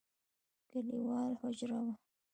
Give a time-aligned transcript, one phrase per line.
[0.71, 1.93] کليوالي حجره وه.